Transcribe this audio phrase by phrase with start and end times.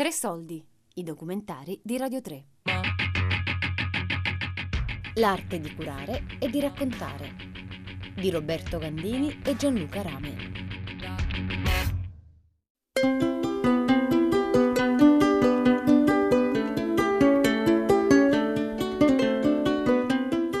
[0.00, 2.44] Tre soldi, i documentari di Radio 3.
[5.16, 7.34] L'arte di curare e di raccontare
[8.14, 10.49] di Roberto Gandini e Gianluca Rame.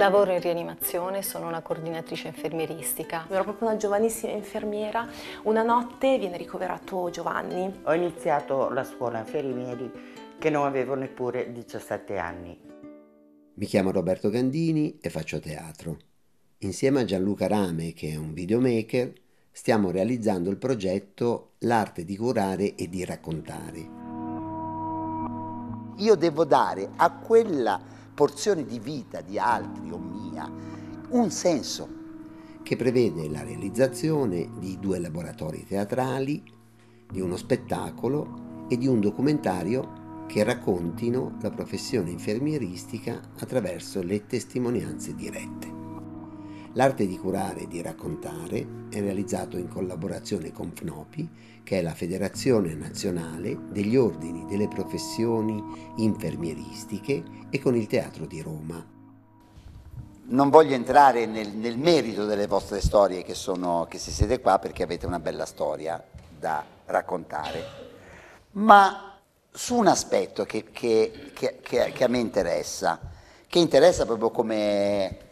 [0.00, 3.26] Lavoro in rianimazione, sono una coordinatrice infermieristica.
[3.28, 5.06] Ero proprio una giovanissima infermiera.
[5.42, 7.80] Una notte viene ricoverato Giovanni.
[7.82, 9.92] Ho iniziato la scuola infermieri
[10.38, 12.58] che non avevo neppure 17 anni.
[13.52, 15.98] Mi chiamo Roberto Gandini e faccio teatro.
[16.60, 19.12] Insieme a Gianluca Rame, che è un videomaker,
[19.52, 23.98] stiamo realizzando il progetto L'arte di curare e di raccontare.
[25.98, 30.46] Io devo dare a quella porzione di vita di altri o mia
[31.08, 31.88] un senso.
[32.62, 36.42] Che prevede la realizzazione di due laboratori teatrali,
[37.10, 45.14] di uno spettacolo e di un documentario che raccontino la professione infermieristica attraverso le testimonianze
[45.14, 45.69] dirette.
[46.74, 51.28] L'arte di curare e di raccontare è realizzato in collaborazione con FNOPI,
[51.64, 55.60] che è la Federazione Nazionale degli Ordini delle Professioni
[55.96, 58.86] Infermieristiche, e con il Teatro di Roma.
[60.26, 64.60] Non voglio entrare nel, nel merito delle vostre storie che, sono, che se siete qua
[64.60, 66.00] perché avete una bella storia
[66.38, 67.64] da raccontare,
[68.52, 69.18] ma
[69.50, 73.00] su un aspetto che, che, che a me interessa,
[73.48, 75.29] che interessa proprio come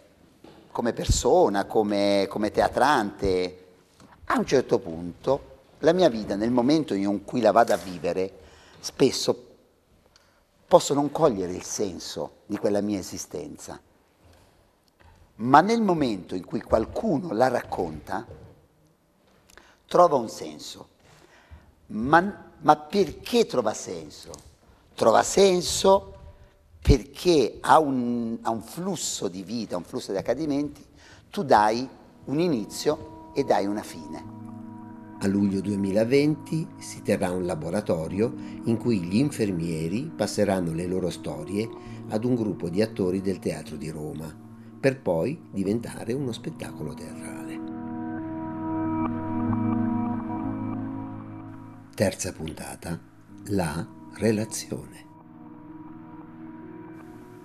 [0.79, 3.67] come persona, come, come teatrante,
[4.27, 8.39] a un certo punto la mia vita, nel momento in cui la vado a vivere,
[8.79, 9.47] spesso
[10.69, 13.81] posso non cogliere il senso di quella mia esistenza,
[15.35, 18.25] ma nel momento in cui qualcuno la racconta,
[19.85, 20.91] trova un senso.
[21.87, 24.31] Ma, ma perché trova senso?
[24.95, 26.18] Trova senso
[26.89, 30.83] perché a un, a un flusso di vita, a un flusso di accadimenti,
[31.29, 31.87] tu dai
[32.25, 34.37] un inizio e dai una fine.
[35.19, 38.33] A luglio 2020 si terrà un laboratorio
[38.65, 41.69] in cui gli infermieri passeranno le loro storie
[42.09, 44.35] ad un gruppo di attori del Teatro di Roma,
[44.81, 47.61] per poi diventare uno spettacolo teatrale.
[51.95, 52.99] Terza puntata,
[53.49, 55.08] la relazione.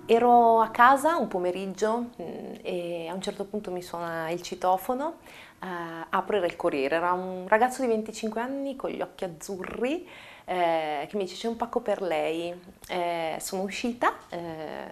[0.06, 5.16] Ero a casa un pomeriggio mm, e a un certo punto mi suona il citofono,
[5.62, 5.66] eh,
[6.10, 10.06] apro il Corriere, era un ragazzo di 25 anni con gli occhi azzurri
[10.44, 12.54] eh, che mi dice c'è un pacco per lei,
[12.88, 14.86] eh, sono uscita eh,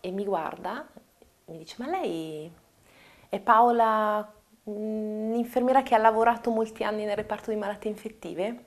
[0.00, 0.86] e mi guarda,
[1.46, 2.50] mi dice ma lei
[3.28, 4.32] è Paola,
[4.64, 8.64] un'infermiera che ha lavorato molti anni nel reparto di malattie infettive?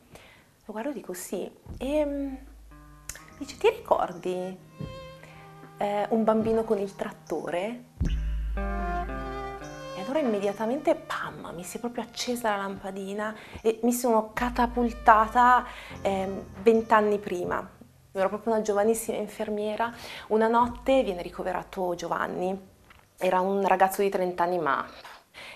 [0.65, 1.49] Lo guardo e dico sì.
[1.79, 2.35] E mm,
[3.39, 4.86] dice ti ricordi
[5.77, 7.83] eh, un bambino con il trattore
[9.97, 15.65] e allora immediatamente, pam, mi si è proprio accesa la lampadina e mi sono catapultata
[16.01, 17.67] ehm, vent'anni eh, prima.
[18.11, 19.91] Ero proprio una giovanissima infermiera.
[20.27, 22.55] Una notte viene ricoverato Giovanni.
[23.17, 24.85] Era un ragazzo di 30 anni ma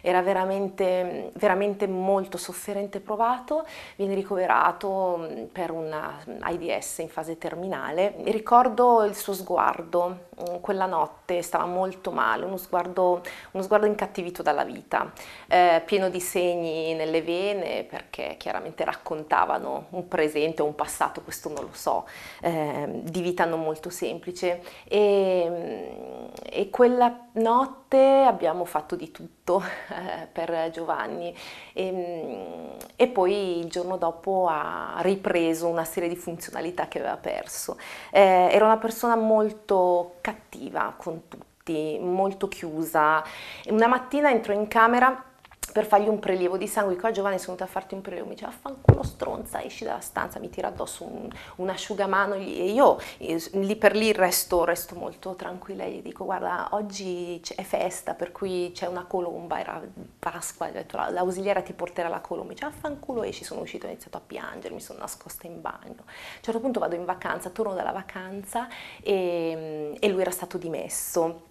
[0.01, 3.65] era veramente, veramente molto sofferente e provato,
[3.95, 8.15] viene ricoverato mm, per una AIDS in fase terminale.
[8.25, 13.21] Ricordo il suo sguardo, mm, quella notte stava molto male, uno sguardo,
[13.51, 15.11] uno sguardo incattivito dalla vita,
[15.47, 21.49] eh, pieno di segni nelle vene perché chiaramente raccontavano un presente o un passato, questo
[21.49, 22.07] non lo so,
[22.41, 29.61] eh, di vita non molto semplice e, mm, e quella notte abbiamo fatto di tutto
[29.89, 31.35] eh, per Giovanni
[31.73, 37.17] e, mm, e, poi il giorno dopo ha ripreso una serie di funzionalità che aveva
[37.17, 37.77] perso.
[38.11, 43.23] Eh, era una persona molto cattiva con tutti, molto chiusa.
[43.69, 45.30] Una mattina entro in camera
[45.71, 46.95] per fargli un prelievo di sangue.
[46.97, 50.39] Qua Giovanni sono venuta a farti un prelievo, mi dice affanculo stronza, esci dalla stanza,
[50.39, 55.83] mi tira addosso un, un asciugamano e io lì per lì resto, resto molto tranquilla
[55.83, 59.81] e gli dico guarda oggi è festa per cui c'è una colomba, era
[60.19, 64.17] Pasqua, detto l'ausiliera ti porterà la colomba, mi dice affanculo esci, sono uscito, ho iniziato
[64.17, 65.79] a piangere, mi sono nascosta in bagno.
[65.81, 68.67] A un certo punto vado in vacanza, torno dalla vacanza
[69.01, 71.49] e, e lui era stato dimesso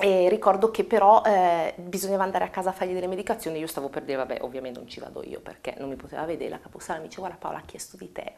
[0.00, 3.88] e ricordo che però eh, bisognava andare a casa a fargli delle medicazioni, io stavo
[3.88, 7.00] per dire vabbè ovviamente non ci vado io perché non mi poteva vedere, la caposala
[7.00, 8.34] mi dice guarda Paola ha chiesto di te.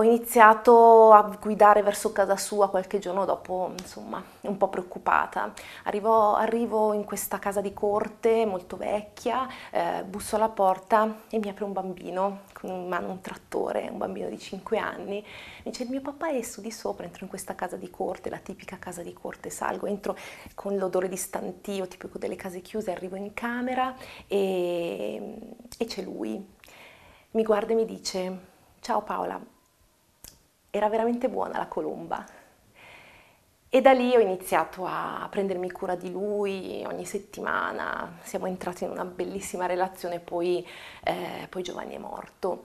[0.00, 5.52] Ho iniziato a guidare verso casa sua qualche giorno dopo, insomma, un po' preoccupata.
[5.84, 11.50] Arrivo, arrivo in questa casa di corte molto vecchia, eh, busso alla porta e mi
[11.50, 15.22] apre un bambino con in mano un trattore, un bambino di 5 anni.
[15.64, 17.04] Mi dice: mio papà è su di sopra.
[17.04, 19.50] Entro in questa casa di corte, la tipica casa di corte.
[19.50, 20.16] Salgo, entro
[20.54, 22.90] con l'odore di stantio, tipico delle case chiuse.
[22.90, 23.94] Arrivo in camera
[24.26, 25.36] e,
[25.76, 26.42] e c'è lui.
[27.32, 28.38] Mi guarda e mi dice:
[28.80, 29.58] Ciao Paola
[30.70, 32.24] era veramente buona la colomba.
[33.72, 38.90] E da lì ho iniziato a prendermi cura di lui ogni settimana, siamo entrati in
[38.90, 40.66] una bellissima relazione, poi,
[41.04, 42.64] eh, poi Giovanni è morto.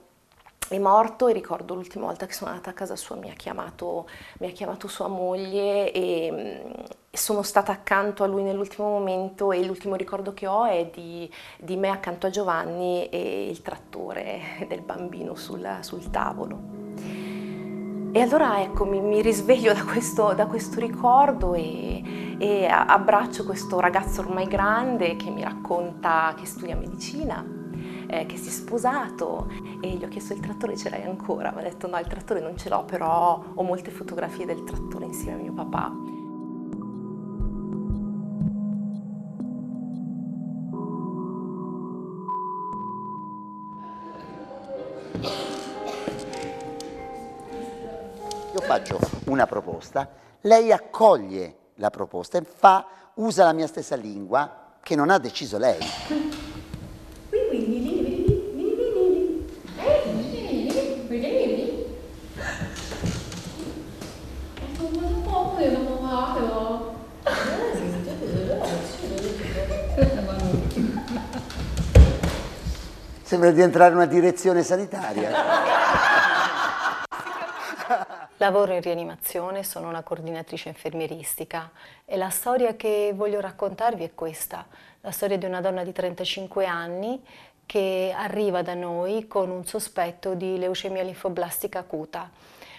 [0.67, 4.07] È morto e ricordo l'ultima volta che sono andata a casa sua mi ha chiamato,
[4.39, 6.63] mi ha chiamato sua moglie e,
[7.11, 11.31] e, sono stata accanto a lui nell'ultimo momento e l'ultimo ricordo che ho è di,
[11.59, 16.74] di me accanto a Giovanni e il trattore del bambino sul, sul tavolo.
[18.15, 23.81] E allora ecco, mi, mi risveglio da questo, da questo ricordo e, e, abbraccio questo
[23.81, 27.45] ragazzo ormai grande che mi racconta che studia medicina,
[28.07, 29.51] eh, che si è sposato
[29.81, 31.51] e gli ho chiesto il trattore ce l'hai ancora?
[31.51, 35.03] Mi ha detto no, il trattore non ce l'ho, però ho molte fotografie del trattore
[35.03, 36.14] insieme a mio papà.
[48.65, 50.09] Faccio una proposta,
[50.41, 55.59] lei accoglie la proposta e fa, usa la mia stessa lingua che non ha deciso
[55.59, 55.77] lei.
[73.21, 76.53] Sembra di entrare in una direzione sanitaria.
[78.45, 81.71] Lavoro in rianimazione, sono una coordinatrice infermieristica
[82.05, 84.67] e la storia che voglio raccontarvi è questa,
[85.01, 87.19] la storia di una donna di 35 anni
[87.65, 92.29] che arriva da noi con un sospetto di leucemia linfoblastica acuta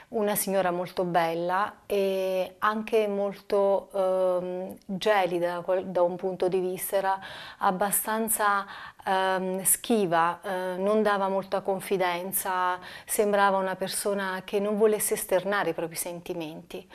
[0.09, 7.21] una signora molto bella e anche molto eh, gelida da un punto di vista, era
[7.59, 8.65] abbastanza
[9.05, 15.75] eh, schiva, eh, non dava molta confidenza, sembrava una persona che non volesse esternare i
[15.75, 16.89] propri sentimenti.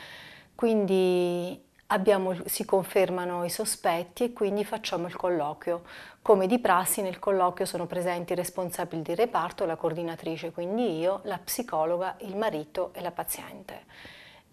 [0.56, 5.84] Quindi abbiamo, si confermano i sospetti e quindi facciamo il colloquio.
[6.22, 11.22] Come di prassi nel colloquio sono presenti i responsabili di reparto, la coordinatrice, quindi io,
[11.24, 13.84] la psicologa, il marito e la paziente.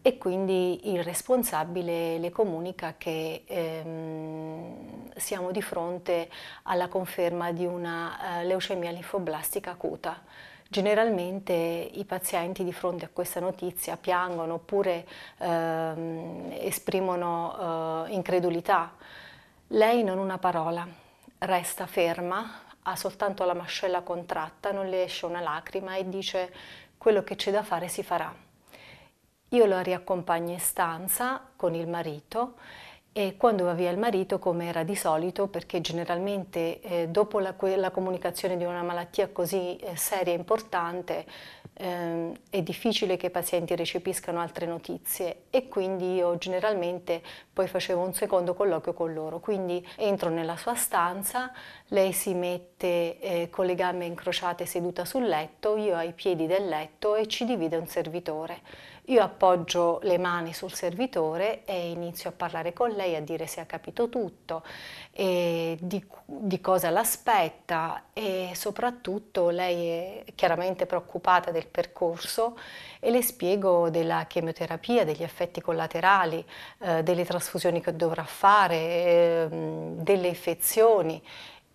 [0.00, 6.30] E quindi il responsabile le comunica che ehm, siamo di fronte
[6.64, 10.22] alla conferma di una eh, leucemia linfoblastica acuta.
[10.70, 15.06] Generalmente i pazienti di fronte a questa notizia piangono oppure
[15.38, 18.92] ehm, esprimono eh, incredulità.
[19.68, 20.86] Lei non una parola,
[21.38, 26.52] resta ferma, ha soltanto la mascella contratta, non le esce una lacrima e dice
[26.98, 28.34] quello che c'è da fare si farà.
[29.48, 32.56] Io la riaccompagno in stanza con il marito
[33.18, 37.52] e quando va via il marito, come era di solito, perché generalmente eh, dopo la,
[37.58, 41.26] la, comunicazione di una malattia così eh, seria e importante
[41.74, 47.20] eh, è difficile che i pazienti recepiscano altre notizie e quindi io generalmente
[47.52, 49.40] poi facevo un secondo colloquio con loro.
[49.40, 51.50] Quindi entro nella sua stanza,
[51.88, 56.68] lei si mette eh, con le gambe incrociate seduta sul letto, io ai piedi del
[56.68, 58.60] letto e ci divide un servitore.
[59.08, 63.60] Io appoggio le mani sul servitore e inizio a parlare con lei, a dire se
[63.60, 64.62] ha capito tutto,
[65.14, 72.58] di, di, cosa l'aspetta e soprattutto lei è chiaramente preoccupata del percorso
[73.00, 76.44] e le spiego della chemioterapia, degli effetti collaterali,
[76.80, 81.20] eh, delle trasfusioni che dovrà fare, eh, delle infezioni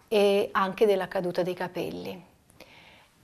[0.08, 2.32] e anche della caduta dei capelli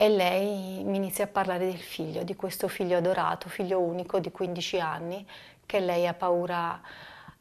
[0.02, 4.32] e lei mi inizia a parlare del figlio, di questo figlio adorato, figlio unico di
[4.32, 5.28] 15 anni,
[5.66, 6.80] che lei ha paura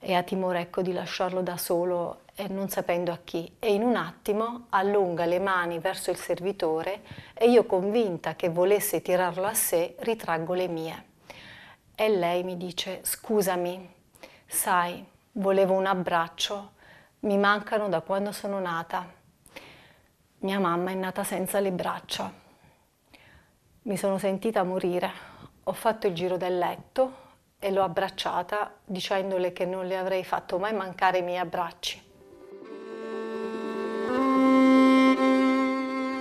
[0.00, 3.49] e ha timore ecco, di lasciarlo da solo e non sapendo a chi.
[3.61, 9.03] E in un attimo allunga le mani verso il servitore e io convinta che volesse
[9.03, 11.05] tirarlo a sé, ritraggo le mie.
[11.95, 13.88] E lei mi dice, scusami,
[14.45, 16.73] sai, volevo un abbraccio,
[17.21, 19.09] mi mancano da quando sono nata.
[20.38, 22.47] Mia mamma è nata senza le braccia.
[23.88, 25.11] Mi sono sentita morire,
[25.64, 27.12] ho fatto il giro del letto
[27.59, 32.02] e l'ho abbracciata dicendole che non le avrei fatto mai mancare i miei abbracci.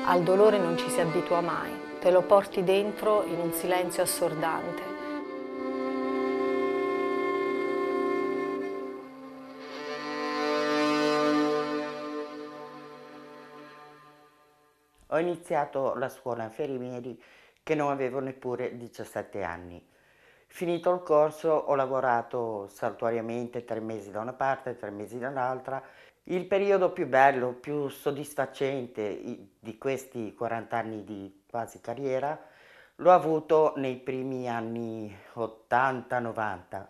[0.05, 4.95] Al dolore non ci si abitua mai, te lo porti dentro in un silenzio assordante.
[15.07, 17.21] Ho iniziato la scuola infermieri
[17.67, 19.85] che non avevo neppure 17 anni.
[20.45, 25.83] Finito il corso ho lavorato saltuariamente tre mesi da una parte, tre mesi dall'altra.
[26.23, 32.39] Il periodo più bello, più soddisfacente di questi 40 anni di quasi carriera
[32.95, 36.85] l'ho avuto nei primi anni 80-90,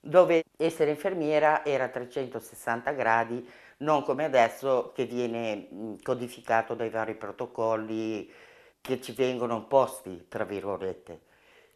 [0.00, 3.46] dove essere infermiera era a 360 gradi
[3.78, 8.48] non come adesso che viene codificato dai vari protocolli
[8.80, 11.20] che ci vengono posti, tra virgolette.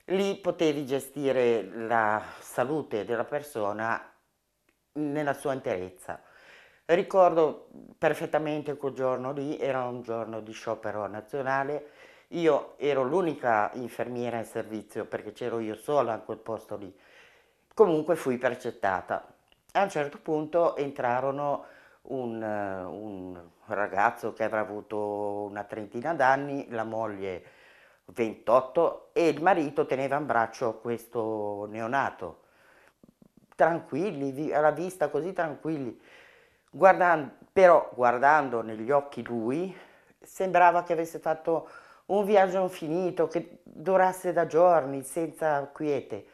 [0.06, 4.12] Lì potevi gestire la salute della persona
[4.92, 6.22] nella sua interezza.
[6.86, 11.90] Ricordo perfettamente quel giorno lì, era un giorno di sciopero nazionale,
[12.28, 16.94] io ero l'unica infermiera in servizio perché c'ero io sola in quel posto lì.
[17.72, 19.26] Comunque fui percettata.
[19.72, 21.64] A un certo punto entrarono
[22.06, 27.42] un, un ragazzo che avrà avuto una trentina d'anni, la moglie
[28.06, 32.42] 28 e il marito teneva in braccio questo neonato.
[33.54, 35.98] Tranquilli, alla vista così tranquilli.
[36.70, 39.74] Guardando, però guardando negli occhi lui,
[40.20, 41.68] sembrava che avesse fatto
[42.06, 46.26] un viaggio infinito che durasse da giorni, senza quiete.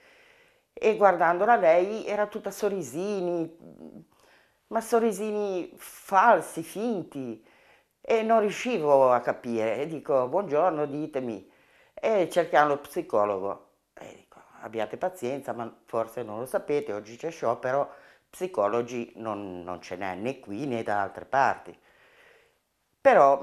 [0.73, 4.07] E guardandola lei era tutta sorrisini,
[4.71, 7.45] ma sorrisini falsi, finti,
[8.01, 9.79] e non riuscivo a capire.
[9.79, 11.49] E dico, buongiorno, ditemi.
[11.95, 13.69] E cerchiamo lo psicologo.
[13.95, 17.91] E dico, abbiate pazienza, ma forse non lo sapete, oggi c'è sciopero,
[18.31, 21.79] psicologi non, non ce n'è né qui né da altre parti.
[23.01, 23.43] Però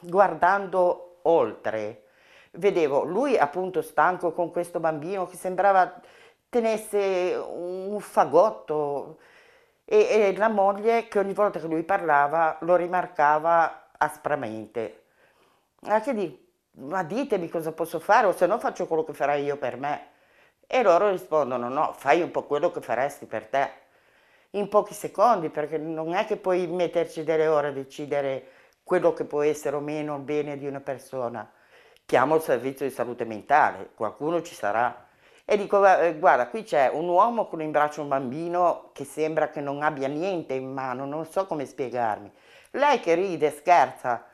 [0.00, 2.04] guardando oltre,
[2.52, 6.00] vedevo lui appunto stanco con questo bambino che sembrava
[6.48, 9.18] tenesse un fagotto,
[9.84, 15.04] e, e la moglie che ogni volta che lui parlava lo rimarcava aspramente.
[15.82, 16.48] Anche di,
[16.78, 20.08] ma ditemi cosa posso fare o se no faccio quello che farai io per me.
[20.66, 23.70] E loro rispondono no, fai un po' quello che faresti per te,
[24.50, 28.48] in pochi secondi, perché non è che puoi metterci delle ore a decidere
[28.82, 31.50] quello che può essere o meno il bene di una persona.
[32.06, 35.06] Chiamo il servizio di salute mentale, qualcuno ci sarà
[35.46, 39.50] e dico eh, guarda qui c'è un uomo con in braccio un bambino che sembra
[39.50, 42.32] che non abbia niente in mano, non so come spiegarmi.
[42.72, 44.24] Lei che ride, scherza,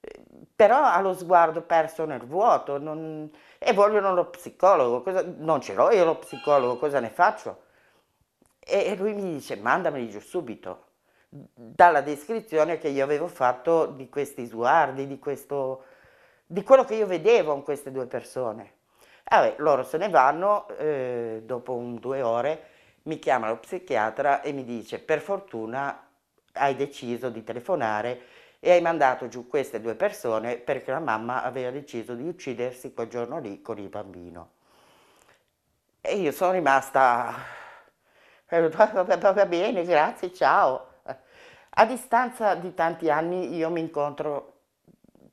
[0.00, 0.20] eh,
[0.54, 3.30] però ha lo sguardo perso nel vuoto non...
[3.58, 5.24] e vogliono lo psicologo, cosa...
[5.24, 7.62] non ce l'ho io lo psicologo, cosa ne faccio?
[8.58, 10.86] E lui mi dice mandameli giù subito,
[11.28, 15.84] dalla descrizione che io avevo fatto di questi sguardi, di, questo...
[16.46, 18.77] di quello che io vedevo in queste due persone.
[19.30, 22.66] Vabbè, loro se ne vanno, eh, dopo un, due ore
[23.02, 26.06] mi chiama lo psichiatra e mi dice per fortuna
[26.54, 28.20] hai deciso di telefonare
[28.58, 33.08] e hai mandato giù queste due persone perché la mamma aveva deciso di uccidersi quel
[33.08, 34.50] giorno lì con il bambino.
[36.00, 37.34] E io sono rimasta,
[38.48, 40.86] va bene, grazie, ciao.
[41.70, 44.60] A distanza di tanti anni io mi incontro,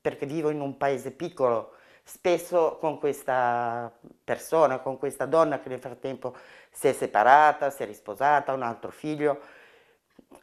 [0.02, 1.75] perché vivo in un paese piccolo,
[2.08, 3.92] spesso con questa
[4.24, 6.36] persona, con questa donna che nel frattempo
[6.72, 9.42] si è separata, si è risposata, ha un altro figlio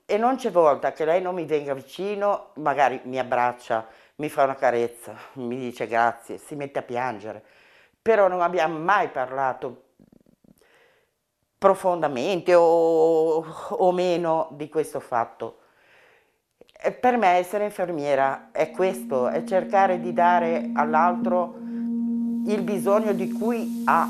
[0.04, 4.42] e non c'è volta che lei non mi venga vicino, magari mi abbraccia, mi fa
[4.44, 7.42] una carezza, mi dice grazie, si mette a piangere,
[8.00, 9.90] però non abbiamo mai parlato
[11.56, 15.61] profondamente o, o meno di questo fatto.
[17.00, 21.56] Per me essere infermiera è questo, è cercare di dare all'altro
[22.46, 24.08] il bisogno di cui ha.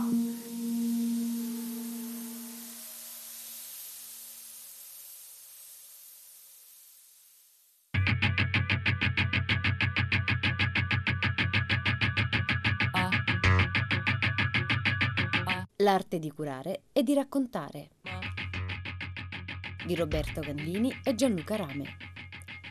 [15.76, 17.88] L'arte di curare e di raccontare
[19.84, 22.11] di Roberto Gandini e Gianluca Rame.